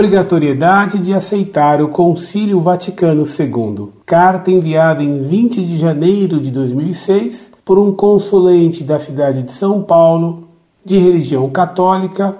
[0.00, 3.88] Obrigatoriedade de aceitar o Concílio Vaticano II.
[4.06, 9.82] Carta enviada em 20 de janeiro de 2006 por um consulente da cidade de São
[9.82, 10.48] Paulo,
[10.82, 12.34] de religião católica,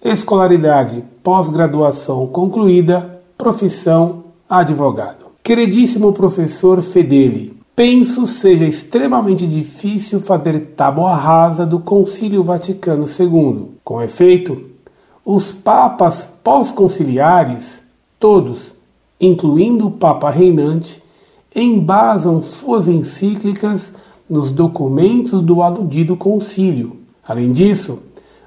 [0.00, 5.26] escolaridade pós-graduação concluída, profissão advogado.
[5.42, 13.72] Queridíssimo professor Fedeli, penso seja extremamente difícil fazer tábua rasa do Concílio Vaticano II.
[13.82, 14.62] Com efeito,
[15.24, 17.80] os papas pós-conciliares,
[18.18, 18.72] todos,
[19.20, 21.02] incluindo o Papa reinante,
[21.54, 23.92] embasam suas encíclicas
[24.28, 26.96] nos documentos do aludido concílio.
[27.26, 27.98] Além disso,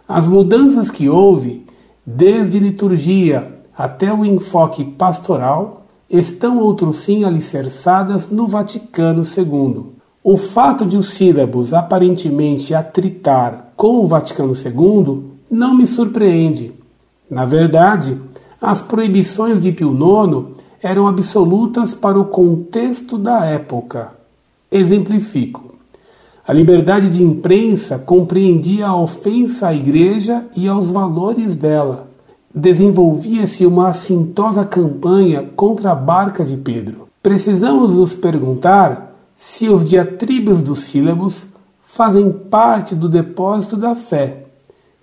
[0.08, 1.66] as mudanças que houve,
[2.06, 9.86] desde liturgia até o enfoque pastoral, estão outrossim alicerçadas no Vaticano II.
[10.23, 16.83] O fato de os sílabos aparentemente atritar com o Vaticano II não me surpreende.
[17.34, 18.16] Na verdade,
[18.62, 24.12] as proibições de Pio IX eram absolutas para o contexto da época.
[24.72, 25.73] Exemplifico.
[26.48, 32.08] A liberdade de imprensa compreendia a ofensa à Igreja e aos valores dela.
[32.54, 37.08] Desenvolvia-se uma assintosa campanha contra a barca de Pedro.
[37.23, 41.44] Precisamos nos perguntar se os diatribos dos sílabos
[41.81, 44.44] fazem parte do depósito da fé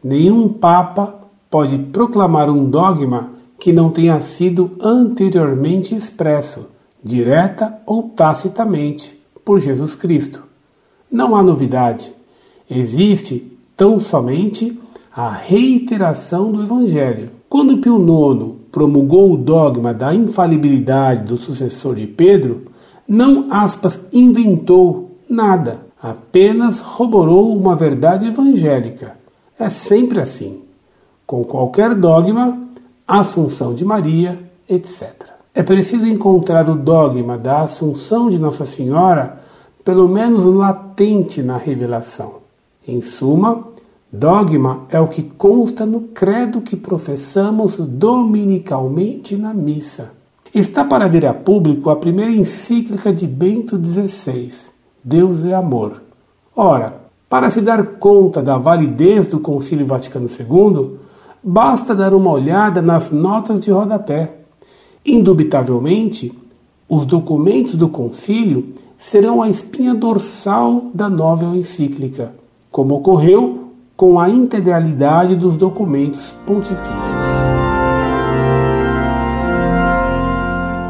[0.02, 1.19] Nenhum Papa
[1.50, 6.66] pode proclamar um dogma que não tenha sido anteriormente expresso,
[7.02, 10.42] direta ou tacitamente, por Jesus Cristo.
[11.10, 12.12] Não há novidade.
[12.70, 14.78] Existe tão somente
[15.14, 17.30] a reiteração do Evangelho.
[17.48, 22.66] Quando Pio IX promulgou o dogma da infalibilidade do sucessor de Pedro,
[23.08, 29.20] não aspas inventou nada, apenas roborou uma verdade evangélica
[29.60, 30.62] é sempre assim.
[31.30, 32.58] Com qualquer dogma,
[33.06, 34.36] Assunção de Maria,
[34.68, 35.12] etc.
[35.54, 39.38] É preciso encontrar o dogma da Assunção de Nossa Senhora,
[39.84, 42.38] pelo menos latente na revelação.
[42.84, 43.62] Em suma,
[44.12, 50.10] dogma é o que consta no credo que professamos dominicalmente na missa.
[50.52, 54.52] Está para vir a público a primeira encíclica de Bento XVI,
[55.04, 56.02] Deus é Amor.
[56.56, 60.98] Ora, para se dar conta da validez do Concílio Vaticano II,
[61.42, 64.34] basta dar uma olhada nas notas de rodapé.
[65.04, 66.32] Indubitavelmente,
[66.88, 72.32] os documentos do concílio serão a espinha dorsal da nova encíclica,
[72.70, 77.30] como ocorreu com a integralidade dos documentos pontifícios.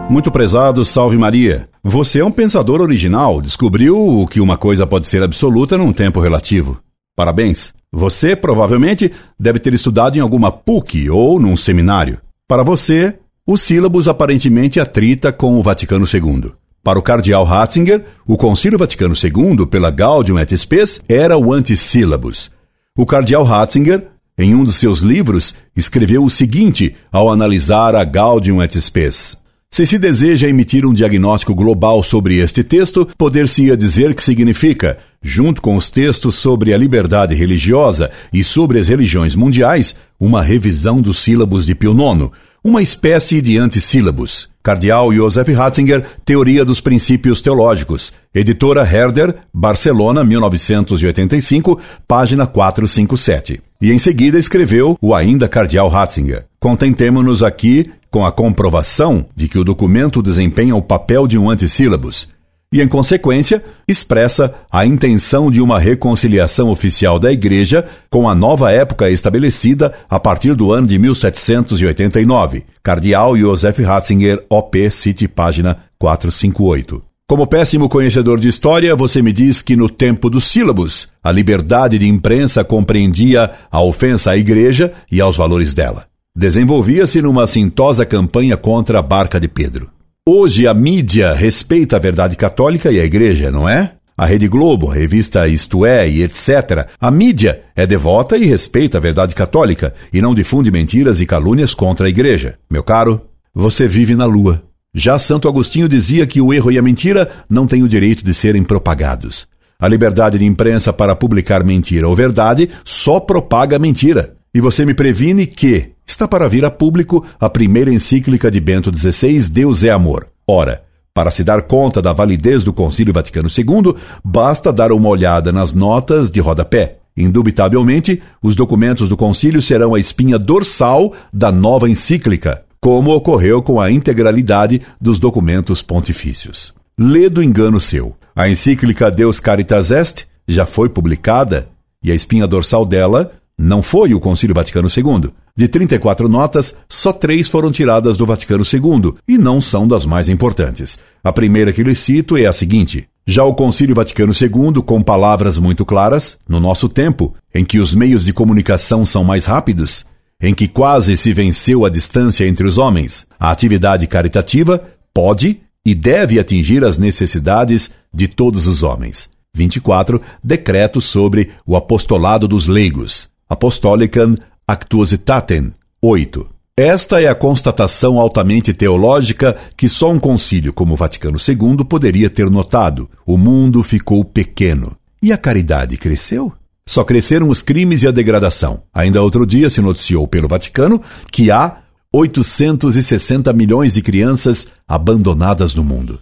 [0.09, 1.69] Muito prezado, salve Maria.
[1.85, 6.81] Você é um pensador original, descobriu que uma coisa pode ser absoluta num tempo relativo.
[7.15, 7.73] Parabéns.
[7.93, 12.21] Você provavelmente deve ter estudado em alguma PUC ou num seminário.
[12.47, 16.53] Para você, os sílabos aparentemente atrita com o Vaticano II.
[16.85, 22.51] Para o cardeal Ratzinger, o Concílio Vaticano II, pela Gaudium et Spes, era o antissílabus.
[22.97, 24.07] O cardeal Ratzinger,
[24.39, 29.37] em um de seus livros, escreveu o seguinte ao analisar a Gaudium et Spes.
[29.73, 35.63] Se se deseja emitir um diagnóstico global sobre este texto, poder-se-ia dizer que significa, junto
[35.63, 41.21] com os textos sobre a liberdade religiosa e sobre as religiões mundiais, uma revisão dos
[41.21, 42.31] sílabos de Pio IX,
[42.65, 44.51] uma espécie de antissílabos.
[44.61, 48.13] Cardeal Joseph Ratzinger, Teoria dos Princípios Teológicos.
[48.35, 53.70] Editora Herder, Barcelona, 1985, página 457.
[53.81, 56.45] E em seguida escreveu o ainda Cardeal Ratzinger.
[56.61, 62.29] Contentemo-nos aqui com a comprovação de que o documento desempenha o papel de um antissílabus
[62.73, 68.71] e, em consequência, expressa a intenção de uma reconciliação oficial da Igreja com a nova
[68.71, 72.65] época estabelecida a partir do ano de 1789.
[72.83, 77.10] Cardeal Joseph Ratzinger, OP, cite página 458.
[77.31, 81.97] Como péssimo conhecedor de história, você me diz que no tempo dos sílabos, a liberdade
[81.97, 86.07] de imprensa compreendia a ofensa à Igreja e aos valores dela.
[86.35, 89.93] Desenvolvia-se numa assintosa campanha contra a barca de Pedro.
[90.29, 93.93] Hoje a mídia respeita a verdade católica e a igreja, não é?
[94.19, 96.89] A Rede Globo, a revista Isto É e etc.
[97.01, 101.75] A mídia é devota e respeita a verdade católica e não difunde mentiras e calúnias
[101.75, 102.59] contra a igreja.
[102.69, 103.21] Meu caro,
[103.55, 104.69] você vive na lua.
[104.93, 108.35] Já Santo Agostinho dizia que o erro e a mentira não têm o direito de
[108.35, 109.47] serem propagados.
[109.79, 114.35] A liberdade de imprensa para publicar mentira ou verdade só propaga mentira.
[114.53, 118.95] E você me previne que está para vir a público a primeira encíclica de Bento
[118.95, 120.27] XVI, Deus é Amor.
[120.45, 120.83] Ora,
[121.15, 123.95] para se dar conta da validez do Concílio Vaticano II,
[124.25, 126.97] basta dar uma olhada nas notas de rodapé.
[127.17, 133.81] Indubitavelmente, os documentos do concílio serão a espinha dorsal da nova encíclica, como ocorreu com
[133.81, 136.75] a integralidade dos documentos pontifícios.
[136.99, 138.17] Lê do engano seu.
[138.35, 141.69] A encíclica Deus Caritas Est já foi publicada
[142.03, 145.31] e a espinha dorsal dela não foi o Concílio Vaticano II.
[145.55, 150.31] De 34 notas, só três foram tiradas do Vaticano II e não são das mais
[150.31, 150.99] importantes.
[151.23, 155.59] A primeira que lhe cito é a seguinte: já o Concílio Vaticano II, com palavras
[155.59, 160.07] muito claras, no nosso tempo, em que os meios de comunicação são mais rápidos,
[160.41, 164.83] em que quase se venceu a distância entre os homens, a atividade caritativa
[165.13, 169.31] pode e deve atingir as necessidades de todos os homens.
[169.55, 170.21] 24.
[170.43, 173.29] Decreto sobre o apostolado dos leigos.
[173.49, 175.73] Apostolicam Actuositatem.
[176.01, 176.49] 8.
[176.77, 182.31] Esta é a constatação altamente teológica que só um concílio como o Vaticano II poderia
[182.31, 183.11] ter notado.
[183.27, 184.97] O mundo ficou pequeno.
[185.23, 186.53] E a caridade cresceu?
[186.87, 188.83] Só cresceram os crimes e a degradação.
[188.93, 191.01] Ainda outro dia se noticiou pelo Vaticano
[191.31, 191.79] que há
[192.13, 196.21] 860 milhões de crianças abandonadas no mundo.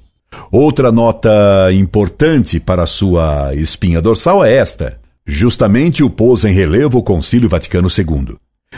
[0.52, 5.00] Outra nota importante para sua espinha dorsal é esta.
[5.26, 8.36] Justamente o pôs em relevo o Concílio Vaticano II.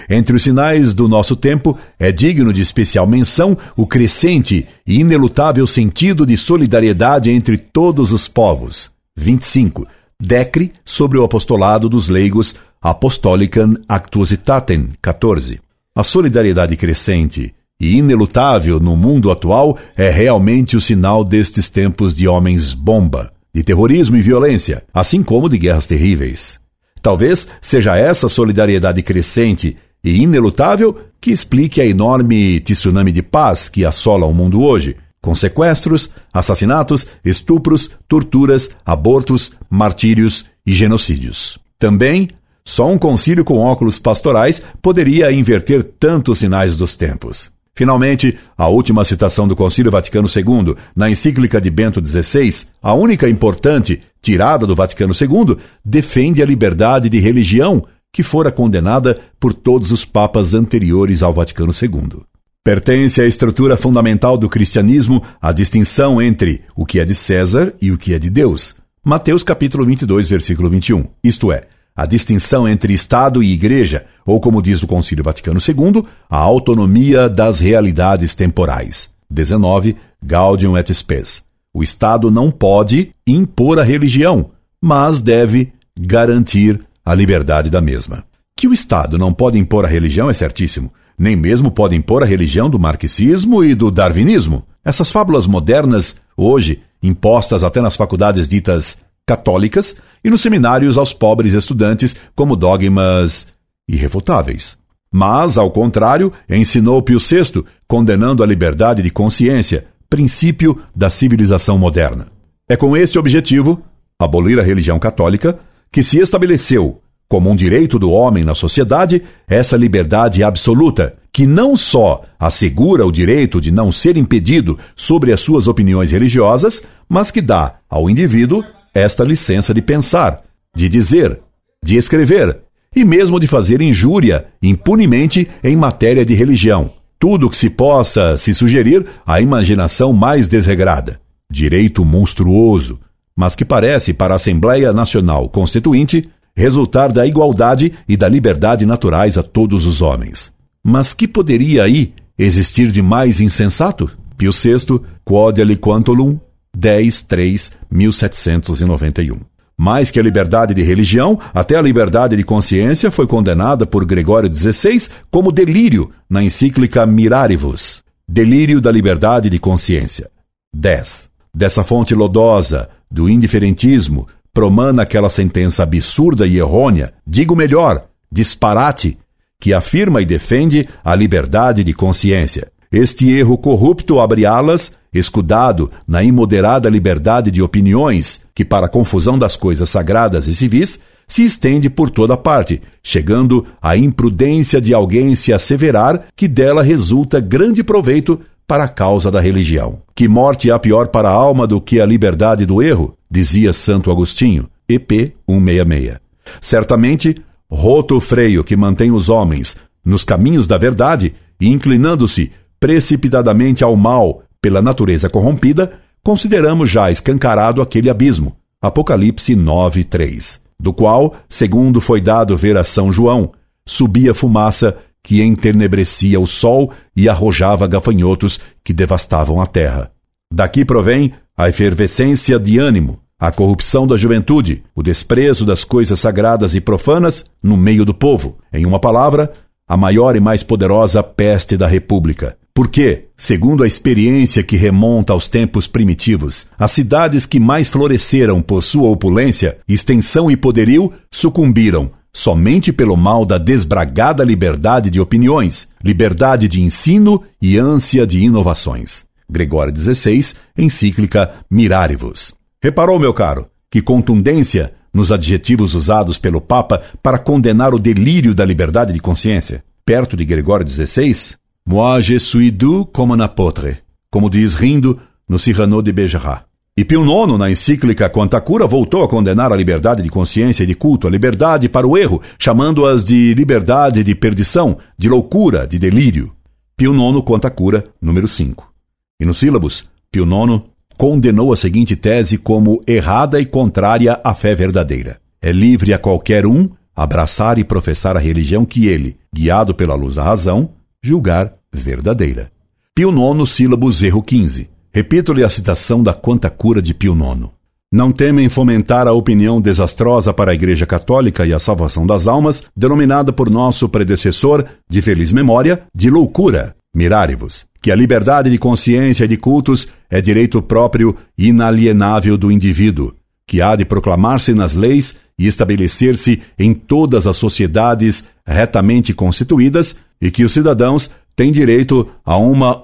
[0.09, 5.67] Entre os sinais do nosso tempo, é digno de especial menção o crescente e inelutável
[5.67, 8.91] sentido de solidariedade entre todos os povos.
[9.17, 9.87] 25.
[10.21, 14.91] Decre sobre o apostolado dos leigos Apostolicam Actuositatem.
[15.01, 15.59] 14.
[15.97, 22.29] A solidariedade crescente e inelutável no mundo atual é realmente o sinal destes tempos de
[22.29, 26.61] homens-bomba, de terrorismo e violência, assim como de guerras terríveis.
[27.01, 29.75] Talvez seja essa solidariedade crescente
[30.05, 35.35] e inelutável que explique a enorme tsunami de paz que assola o mundo hoje, com
[35.35, 41.59] sequestros, assassinatos, estupros, torturas, abortos, martírios e genocídios.
[41.79, 42.29] Também,
[42.65, 47.51] só um concílio com óculos pastorais poderia inverter tantos sinais dos tempos.
[47.75, 53.29] Finalmente, a última citação do Concílio Vaticano II, na encíclica de Bento XVI, a única
[53.29, 57.83] importante, tirada do Vaticano II, defende a liberdade de religião,
[58.13, 62.23] que fora condenada por todos os papas anteriores ao Vaticano II.
[62.63, 67.91] Pertence à estrutura fundamental do cristianismo a distinção entre o que é de César e
[67.91, 68.77] o que é de Deus.
[69.03, 71.07] Mateus capítulo 22, versículo 21.
[71.25, 71.63] Isto é,
[71.97, 77.31] a distinção entre Estado e Igreja, ou como diz o Concílio Vaticano II, a autonomia
[77.31, 79.11] das realidades temporais.
[79.31, 79.97] 19.
[80.23, 81.45] Gaudium et Spes.
[81.73, 84.51] O Estado não pode impor a religião,
[84.83, 88.23] mas deve garantir a liberdade da mesma.
[88.55, 92.27] Que o Estado não pode impor a religião é certíssimo, nem mesmo pode impor a
[92.27, 94.65] religião do marxismo e do darwinismo.
[94.83, 101.53] Essas fábulas modernas, hoje, impostas até nas faculdades ditas católicas e nos seminários aos pobres
[101.53, 103.49] estudantes como dogmas
[103.87, 104.79] irrefutáveis.
[105.13, 112.29] Mas, ao contrário, ensinou Pio VI, condenando a liberdade de consciência, princípio da civilização moderna.
[112.67, 113.83] É com este objetivo,
[114.19, 115.59] abolir a religião católica,
[115.93, 121.77] que se estabeleceu como um direito do homem na sociedade essa liberdade absoluta, que não
[121.77, 127.41] só assegura o direito de não ser impedido sobre as suas opiniões religiosas, mas que
[127.41, 130.43] dá ao indivíduo esta licença de pensar,
[130.75, 131.41] de dizer,
[131.85, 132.63] de escrever
[132.95, 136.91] e mesmo de fazer injúria impunemente em matéria de religião.
[137.17, 141.21] Tudo que se possa se sugerir à imaginação mais desregrada.
[141.49, 142.99] Direito monstruoso,
[143.37, 146.29] mas que parece para a Assembleia Nacional Constituinte
[146.61, 150.55] resultar da igualdade e da liberdade naturais a todos os homens.
[150.85, 154.11] Mas que poderia aí existir de mais insensato?
[154.37, 156.39] Pio VI, Quod aliquantulum,
[156.77, 159.39] 10, 3, 1791.
[159.77, 164.53] Mais que a liberdade de religião, até a liberdade de consciência foi condenada por Gregório
[164.53, 170.31] XVI como delírio na encíclica Mirarivus, delírio da liberdade de consciência.
[170.75, 171.31] 10.
[171.55, 174.29] Dessa fonte lodosa, do indiferentismo,
[174.61, 179.17] promana aquela sentença absurda e errônea, digo melhor, disparate,
[179.59, 182.71] que afirma e defende a liberdade de consciência.
[182.93, 189.39] Este erro corrupto abre alas escudado na imoderada liberdade de opiniões, que, para a confusão
[189.39, 195.35] das coisas sagradas e civis, se estende por toda parte, chegando à imprudência de alguém
[195.37, 198.39] se asseverar que dela resulta grande proveito
[198.71, 200.01] para a causa da religião.
[200.15, 204.13] Que morte há pior para a alma do que a liberdade do erro, dizia Santo
[204.13, 206.19] Agostinho, EP 166.
[206.61, 213.83] Certamente, roto o freio que mantém os homens nos caminhos da verdade e inclinando-se precipitadamente
[213.83, 215.91] ao mal pela natureza corrompida,
[216.23, 218.55] consideramos já escancarado aquele abismo.
[218.81, 220.61] Apocalipse 9:3.
[220.79, 223.51] do qual, segundo foi dado ver a São João,
[223.85, 230.11] subia fumaça que enternebrecia o sol e arrojava gafanhotos que devastavam a terra.
[230.53, 236.75] Daqui provém a efervescência de ânimo, a corrupção da juventude, o desprezo das coisas sagradas
[236.75, 238.59] e profanas no meio do povo.
[238.73, 239.53] Em uma palavra,
[239.89, 242.57] a maior e mais poderosa peste da República.
[242.73, 248.83] Porque, segundo a experiência que remonta aos tempos primitivos, as cidades que mais floresceram por
[248.83, 256.69] sua opulência, extensão e poderio sucumbiram somente pelo mal da desbragada liberdade de opiniões, liberdade
[256.69, 259.25] de ensino e ânsia de inovações.
[259.49, 262.55] Gregório XVI, encíclica Mirarivus.
[262.83, 268.65] Reparou, meu caro, que contundência nos adjetivos usados pelo Papa para condenar o delírio da
[268.65, 269.83] liberdade de consciência?
[270.05, 275.19] Perto de Gregório XVI, Moi je suis doux comme un apôtre, como diz rindo
[275.49, 276.70] no Cyrano de Bergerac.
[277.01, 280.87] E Pio IX, na encíclica Quanta Cura, voltou a condenar a liberdade de consciência e
[280.87, 285.99] de culto, a liberdade para o erro, chamando-as de liberdade de perdição, de loucura, de
[285.99, 286.55] delírio.
[286.99, 288.93] Pio IX, Quanta Cura, número 5.
[289.41, 290.83] E nos sílabos, Pio IX
[291.17, 295.41] condenou a seguinte tese como errada e contrária à fé verdadeira.
[295.63, 300.35] É livre a qualquer um abraçar e professar a religião que ele, guiado pela luz
[300.35, 300.91] da razão,
[301.23, 302.71] julgar verdadeira.
[303.15, 305.00] Pio IX, sílabos, erro 15.
[305.13, 307.69] Repito-lhe a citação da Quanta Cura de Pio IX.
[308.13, 312.85] Não temem fomentar a opinião desastrosa para a Igreja Católica e a salvação das almas,
[312.97, 316.95] denominada por nosso predecessor, de feliz memória, de loucura.
[317.13, 322.71] Mirare-vos, que a liberdade de consciência e de cultos é direito próprio e inalienável do
[322.71, 323.35] indivíduo,
[323.67, 330.53] que há de proclamar-se nas leis e estabelecer-se em todas as sociedades retamente constituídas, e
[330.53, 333.01] que os cidadãos têm direito a uma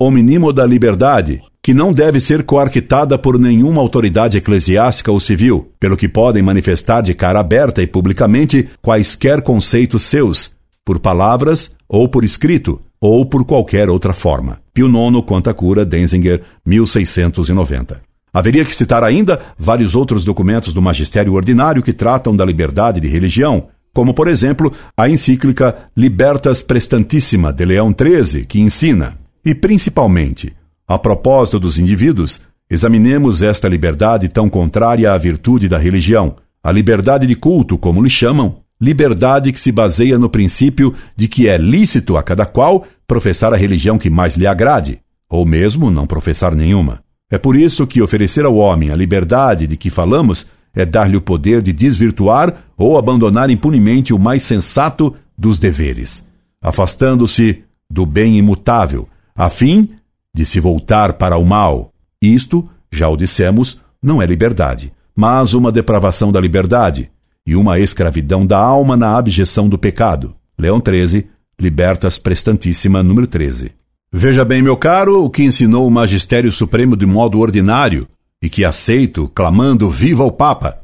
[0.52, 6.08] da liberdade, que não deve ser coarquitada por nenhuma autoridade eclesiástica ou civil, pelo que
[6.08, 10.54] podem manifestar de cara aberta e publicamente quaisquer conceitos seus,
[10.84, 14.60] por palavras ou por escrito, ou por qualquer outra forma.
[14.72, 18.00] Pio IX, Conta Cura, Denzinger, 1690.
[18.32, 23.08] Haveria que citar ainda vários outros documentos do magistério ordinário que tratam da liberdade de
[23.08, 30.54] religião, como, por exemplo, a encíclica Libertas Prestantissima de Leão XIII, que ensina, e principalmente,
[30.88, 32.40] a propósito dos indivíduos,
[32.70, 38.10] examinemos esta liberdade tão contrária à virtude da religião, a liberdade de culto, como lhe
[38.10, 43.52] chamam, liberdade que se baseia no princípio de que é lícito a cada qual professar
[43.52, 47.00] a religião que mais lhe agrade, ou mesmo não professar nenhuma.
[47.30, 51.22] É por isso que oferecer ao homem a liberdade de que falamos é dar-lhe o
[51.22, 56.28] poder de desvirtuar ou abandonar impunemente o mais sensato dos deveres,
[56.62, 59.88] afastando-se do bem imutável, a fim
[60.36, 61.90] de se voltar para o mal.
[62.20, 67.10] Isto, já o dissemos, não é liberdade, mas uma depravação da liberdade
[67.46, 70.36] e uma escravidão da alma na abjeção do pecado.
[70.58, 71.26] Leão 13,
[71.58, 73.72] Libertas Prestantíssima, número 13.
[74.12, 78.06] Veja bem, meu caro, o que ensinou o Magistério Supremo de modo ordinário
[78.42, 80.80] e que aceito, clamando Viva o Papa.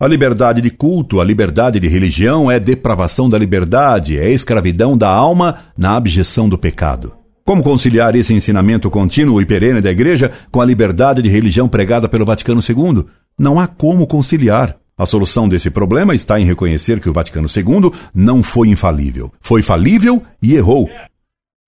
[0.00, 5.10] A liberdade de culto, a liberdade de religião é depravação da liberdade, é escravidão da
[5.10, 7.14] alma na abjeção do pecado.
[7.46, 12.08] Como conciliar esse ensinamento contínuo e perene da Igreja com a liberdade de religião pregada
[12.08, 13.04] pelo Vaticano II?
[13.38, 14.76] Não há como conciliar.
[14.98, 19.32] A solução desse problema está em reconhecer que o Vaticano II não foi infalível.
[19.40, 20.90] Foi falível e errou.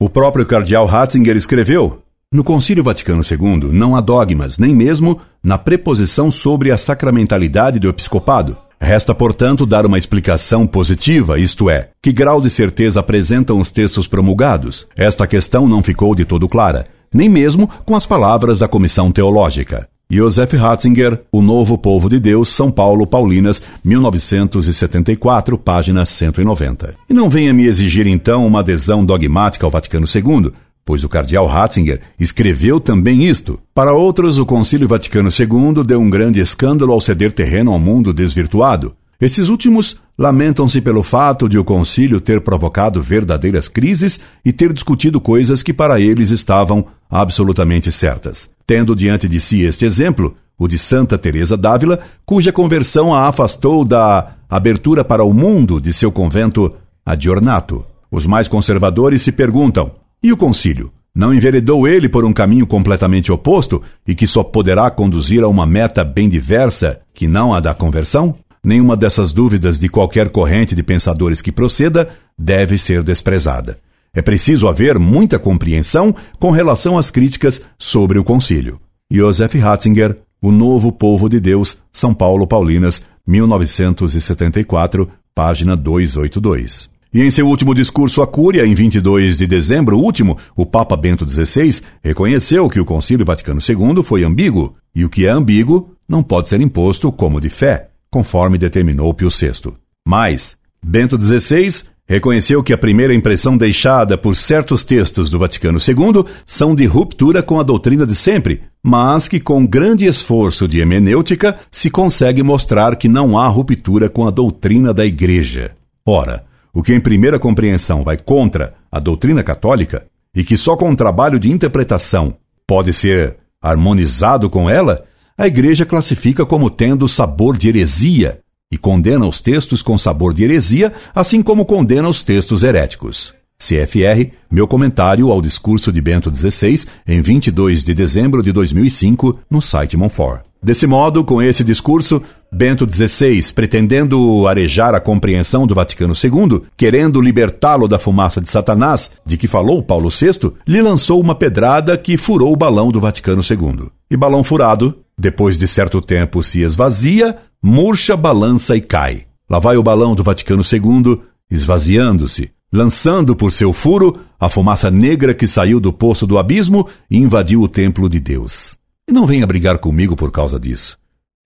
[0.03, 5.57] O próprio cardeal Ratzinger escreveu: No Concílio Vaticano II não há dogmas, nem mesmo na
[5.59, 8.59] preposição sobre a sacramentalidade do episcopado.
[8.81, 14.07] Resta, portanto, dar uma explicação positiva, isto é, que grau de certeza apresentam os textos
[14.07, 14.87] promulgados.
[14.97, 19.89] Esta questão não ficou de todo clara, nem mesmo com as palavras da Comissão Teológica.
[20.11, 26.95] Josef Ratzinger, O Novo Povo de Deus, São Paulo, Paulinas, 1974, página 190.
[27.11, 30.51] E não venha me exigir então uma adesão dogmática ao Vaticano II,
[30.89, 33.61] pois o cardeal Ratzinger escreveu também isto.
[33.75, 38.11] Para outros, o Concílio Vaticano II deu um grande escândalo ao ceder terreno ao mundo
[38.11, 38.95] desvirtuado.
[39.21, 45.21] Esses últimos lamentam-se pelo fato de o concílio ter provocado verdadeiras crises e ter discutido
[45.21, 48.49] coisas que para eles estavam absolutamente certas.
[48.67, 53.85] Tendo diante de si este exemplo, o de Santa Teresa d'Ávila, cuja conversão a afastou
[53.85, 57.85] da abertura para o mundo de seu convento Adornato.
[58.11, 60.93] Os mais conservadores se perguntam: e o concílio?
[61.15, 65.67] Não enveredou ele por um caminho completamente oposto e que só poderá conduzir a uma
[65.67, 68.37] meta bem diversa que não a da conversão?
[68.63, 73.79] Nenhuma dessas dúvidas de qualquer corrente de pensadores que proceda deve ser desprezada.
[74.15, 78.81] É preciso haver muita compreensão com relação às críticas sobre o concílio.
[79.11, 86.98] Joseph Ratzinger, O Novo Povo de Deus, São Paulo Paulinas, 1974, página 282.
[87.13, 91.29] E em seu último discurso à Cúria, em 22 de dezembro último, o Papa Bento
[91.29, 96.23] XVI reconheceu que o Concílio Vaticano II foi ambíguo, e o que é ambíguo não
[96.23, 99.73] pode ser imposto como de fé, conforme determinou Pio VI.
[100.07, 106.25] Mas, Bento XVI reconheceu que a primeira impressão deixada por certos textos do Vaticano II
[106.47, 111.59] são de ruptura com a doutrina de sempre, mas que com grande esforço de hemenêutica
[111.71, 115.77] se consegue mostrar que não há ruptura com a doutrina da Igreja.
[116.07, 116.48] Ora,
[116.79, 120.95] o que em primeira compreensão vai contra a doutrina católica e que só com um
[120.95, 125.05] trabalho de interpretação pode ser harmonizado com ela,
[125.37, 128.39] a Igreja classifica como tendo sabor de heresia
[128.71, 133.35] e condena os textos com sabor de heresia, assim como condena os textos heréticos.
[133.59, 139.61] CFR, meu comentário ao discurso de Bento XVI, em 22 de dezembro de 2005, no
[139.61, 140.43] site Monfort.
[140.63, 147.21] Desse modo, com esse discurso, Bento XVI, pretendendo arejar a compreensão do Vaticano II, querendo
[147.21, 152.17] libertá-lo da fumaça de Satanás, de que falou Paulo VI, lhe lançou uma pedrada que
[152.17, 153.91] furou o balão do Vaticano II.
[154.11, 159.27] E balão furado, depois de certo tempo se esvazia, murcha, balança e cai.
[159.49, 165.35] Lá vai o balão do Vaticano II, esvaziando-se, lançando por seu furo a fumaça negra
[165.35, 168.77] que saiu do poço do abismo e invadiu o templo de Deus.
[169.07, 170.99] E não venha brigar comigo por causa disso.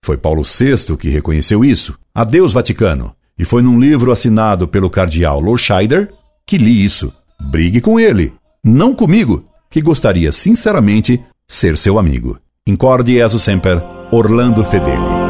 [0.03, 1.97] Foi Paulo VI que reconheceu isso.
[2.13, 3.15] Adeus, Vaticano.
[3.39, 6.11] E foi num livro assinado pelo cardeal Lorscheider
[6.45, 7.13] que li isso.
[7.41, 12.37] Brigue com ele, não comigo, que gostaria sinceramente ser seu amigo.
[12.67, 13.81] Incorde Jesus Semper,
[14.11, 15.22] Orlando Fedeli.